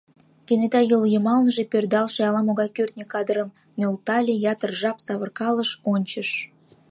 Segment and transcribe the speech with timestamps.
[0.47, 6.29] Кенета йол йымалныже пӧрдалше ала-могай кӱртньӧ кадырым нӧлтале, ятыр жап савыркалыш, ончыш.